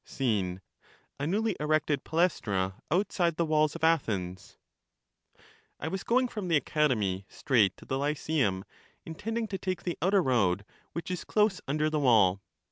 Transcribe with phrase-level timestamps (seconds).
[0.03, 0.61] Scene:—
[1.19, 4.57] A newly erected Palaestra outside the walls of Athens.
[5.79, 8.63] I WAS going from the Academy straight to the Lyeeimi,
[9.05, 12.41] intending to take the outer road, which is close under the wall.